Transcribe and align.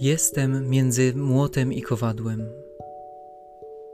Jestem 0.00 0.70
między 0.70 1.14
młotem 1.16 1.72
i 1.72 1.82
kowadłem. 1.82 2.48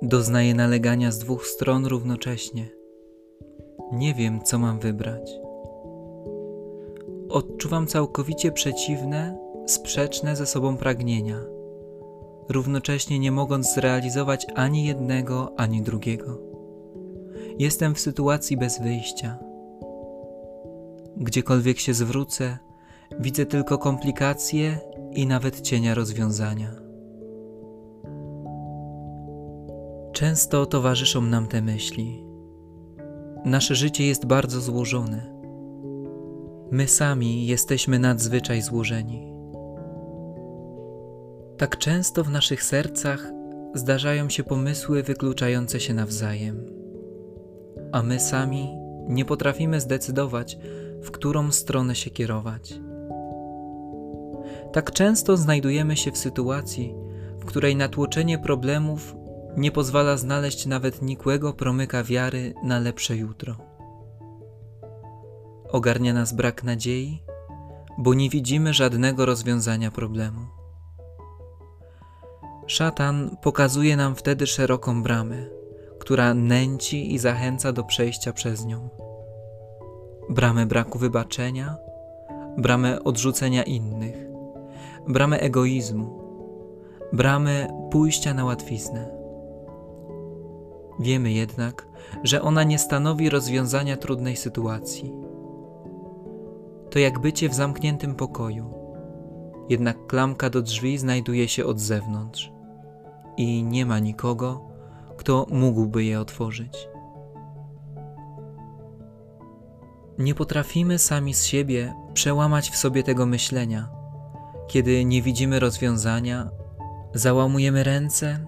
Doznaję 0.02 0.54
nalegania 0.54 1.12
z 1.12 1.18
dwóch 1.18 1.46
stron 1.46 1.86
równocześnie. 1.86 2.68
Nie 3.92 4.14
wiem, 4.14 4.42
co 4.42 4.58
mam 4.58 4.78
wybrać. 4.80 5.30
Odczuwam 7.28 7.86
całkowicie 7.86 8.52
przeciwne, 8.52 9.38
sprzeczne 9.66 10.36
ze 10.36 10.46
sobą 10.46 10.76
pragnienia, 10.76 11.40
równocześnie 12.48 13.18
nie 13.18 13.32
mogąc 13.32 13.74
zrealizować 13.74 14.46
ani 14.54 14.84
jednego, 14.84 15.52
ani 15.56 15.82
drugiego. 15.82 16.38
Jestem 17.58 17.94
w 17.94 18.00
sytuacji 18.00 18.56
bez 18.56 18.82
wyjścia. 18.82 19.38
Gdziekolwiek 21.16 21.78
się 21.78 21.94
zwrócę, 21.94 22.58
widzę 23.20 23.46
tylko 23.46 23.78
komplikacje 23.78 24.78
i 25.14 25.26
nawet 25.26 25.60
cienia 25.60 25.94
rozwiązania. 25.94 26.70
Często 30.12 30.66
towarzyszą 30.66 31.20
nam 31.20 31.46
te 31.46 31.62
myśli. 31.62 32.24
Nasze 33.44 33.74
życie 33.74 34.06
jest 34.06 34.26
bardzo 34.26 34.60
złożone. 34.60 35.34
My 36.70 36.88
sami 36.88 37.46
jesteśmy 37.46 37.98
nadzwyczaj 37.98 38.62
złożeni. 38.62 39.34
Tak 41.56 41.78
często 41.78 42.24
w 42.24 42.30
naszych 42.30 42.62
sercach 42.62 43.32
zdarzają 43.74 44.28
się 44.28 44.44
pomysły 44.44 45.02
wykluczające 45.02 45.80
się 45.80 45.94
nawzajem, 45.94 46.66
a 47.92 48.02
my 48.02 48.20
sami 48.20 48.68
nie 49.08 49.24
potrafimy 49.24 49.80
zdecydować, 49.80 50.58
w 51.02 51.10
którą 51.10 51.52
stronę 51.52 51.94
się 51.94 52.10
kierować. 52.10 52.80
Tak 54.72 54.92
często 54.92 55.36
znajdujemy 55.36 55.96
się 55.96 56.12
w 56.12 56.18
sytuacji, 56.18 56.94
w 57.38 57.44
której 57.44 57.76
natłoczenie 57.76 58.38
problemów 58.38 59.14
nie 59.56 59.70
pozwala 59.70 60.16
znaleźć 60.16 60.66
nawet 60.66 61.02
nikłego 61.02 61.52
promyka 61.52 62.04
wiary 62.04 62.54
na 62.64 62.78
lepsze 62.78 63.16
jutro. 63.16 63.56
Ogarnia 65.68 66.14
nas 66.14 66.32
brak 66.32 66.64
nadziei, 66.64 67.22
bo 67.98 68.14
nie 68.14 68.30
widzimy 68.30 68.74
żadnego 68.74 69.26
rozwiązania 69.26 69.90
problemu. 69.90 70.40
Szatan 72.66 73.36
pokazuje 73.42 73.96
nam 73.96 74.14
wtedy 74.14 74.46
szeroką 74.46 75.02
bramę, 75.02 75.46
która 75.98 76.34
nęci 76.34 77.14
i 77.14 77.18
zachęca 77.18 77.72
do 77.72 77.84
przejścia 77.84 78.32
przez 78.32 78.64
nią. 78.64 78.88
Bramę 80.30 80.66
braku 80.66 80.98
wybaczenia, 80.98 81.76
bramę 82.58 83.04
odrzucenia 83.04 83.62
innych, 83.62 84.33
bramę 85.08 85.40
egoizmu, 85.40 86.18
bramę 87.12 87.68
pójścia 87.90 88.34
na 88.34 88.44
łatwiznę. 88.44 89.10
Wiemy 91.00 91.32
jednak, 91.32 91.88
że 92.22 92.42
ona 92.42 92.62
nie 92.62 92.78
stanowi 92.78 93.30
rozwiązania 93.30 93.96
trudnej 93.96 94.36
sytuacji. 94.36 95.12
To 96.90 96.98
jak 96.98 97.18
bycie 97.18 97.48
w 97.48 97.54
zamkniętym 97.54 98.14
pokoju, 98.14 98.74
jednak 99.68 100.06
klamka 100.06 100.50
do 100.50 100.62
drzwi 100.62 100.98
znajduje 100.98 101.48
się 101.48 101.66
od 101.66 101.80
zewnątrz 101.80 102.52
i 103.36 103.62
nie 103.62 103.86
ma 103.86 103.98
nikogo, 103.98 104.60
kto 105.16 105.46
mógłby 105.50 106.04
je 106.04 106.20
otworzyć. 106.20 106.88
Nie 110.18 110.34
potrafimy 110.34 110.98
sami 110.98 111.34
z 111.34 111.44
siebie 111.44 111.94
przełamać 112.14 112.70
w 112.70 112.76
sobie 112.76 113.02
tego 113.02 113.26
myślenia 113.26 114.03
kiedy 114.68 115.04
nie 115.04 115.22
widzimy 115.22 115.60
rozwiązania, 115.60 116.50
załamujemy 117.14 117.84
ręce 117.84 118.46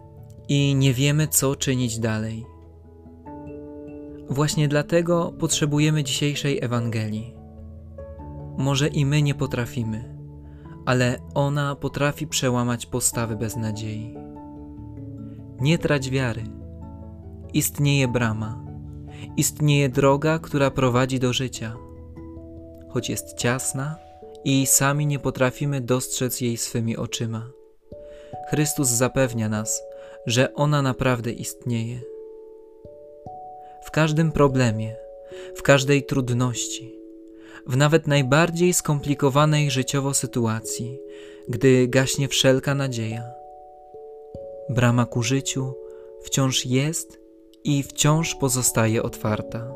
i 0.48 0.74
nie 0.74 0.92
wiemy, 0.92 1.28
co 1.28 1.56
czynić 1.56 1.98
dalej. 1.98 2.46
Właśnie 4.30 4.68
dlatego 4.68 5.32
potrzebujemy 5.38 6.04
dzisiejszej 6.04 6.64
Ewangelii. 6.64 7.34
Może 8.58 8.88
i 8.88 9.06
my 9.06 9.22
nie 9.22 9.34
potrafimy, 9.34 10.16
ale 10.86 11.18
ona 11.34 11.74
potrafi 11.74 12.26
przełamać 12.26 12.86
postawy 12.86 13.36
beznadziei. 13.36 14.16
Nie 15.60 15.78
trać 15.78 16.10
wiary. 16.10 16.42
Istnieje 17.54 18.08
brama, 18.08 18.64
istnieje 19.36 19.88
droga, 19.88 20.38
która 20.38 20.70
prowadzi 20.70 21.18
do 21.18 21.32
życia. 21.32 21.76
Choć 22.88 23.08
jest 23.08 23.36
ciasna, 23.38 24.05
i 24.46 24.66
sami 24.66 25.06
nie 25.06 25.18
potrafimy 25.18 25.80
dostrzec 25.80 26.40
jej 26.40 26.56
swymi 26.56 26.96
oczyma. 26.96 27.50
Chrystus 28.50 28.88
zapewnia 28.88 29.48
nas, 29.48 29.82
że 30.26 30.54
ona 30.54 30.82
naprawdę 30.82 31.32
istnieje. 31.32 32.00
W 33.82 33.90
każdym 33.90 34.32
problemie, 34.32 34.96
w 35.56 35.62
każdej 35.62 36.04
trudności, 36.04 36.98
w 37.66 37.76
nawet 37.76 38.06
najbardziej 38.06 38.74
skomplikowanej 38.74 39.70
życiowo 39.70 40.14
sytuacji, 40.14 40.98
gdy 41.48 41.88
gaśnie 41.88 42.28
wszelka 42.28 42.74
nadzieja, 42.74 43.22
brama 44.68 45.06
ku 45.06 45.22
życiu 45.22 45.74
wciąż 46.22 46.66
jest 46.66 47.20
i 47.64 47.82
wciąż 47.82 48.34
pozostaje 48.34 49.02
otwarta. 49.02 49.74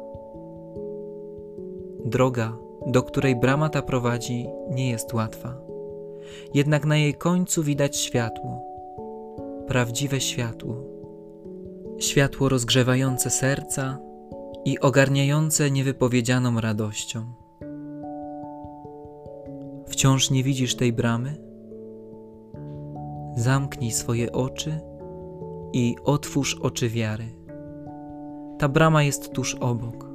Droga 2.05 2.70
do 2.87 3.03
której 3.03 3.37
brama 3.37 3.69
ta 3.69 3.83
prowadzi, 3.83 4.47
nie 4.71 4.91
jest 4.91 5.15
łatwa. 5.15 5.57
Jednak 6.55 6.87
na 6.87 6.97
jej 6.97 7.15
końcu 7.15 7.63
widać 7.63 7.97
światło, 7.97 8.63
prawdziwe 9.67 10.21
światło. 10.21 10.77
Światło 11.99 12.49
rozgrzewające 12.49 13.31
serca 13.31 13.99
i 14.65 14.79
ogarniające 14.79 15.71
niewypowiedzianą 15.71 16.61
radością. 16.61 17.25
Wciąż 19.87 20.31
nie 20.31 20.43
widzisz 20.43 20.77
tej 20.77 20.93
bramy? 20.93 21.37
Zamknij 23.37 23.91
swoje 23.91 24.33
oczy 24.33 24.81
i 25.73 25.97
otwórz 26.05 26.59
oczy 26.61 26.89
wiary. 26.89 27.25
Ta 28.59 28.69
brama 28.69 29.03
jest 29.03 29.33
tuż 29.33 29.55
obok. 29.55 30.11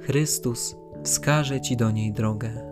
Chrystus 0.00 0.81
wskaże 1.02 1.60
Ci 1.60 1.76
do 1.76 1.90
niej 1.90 2.12
drogę. 2.12 2.71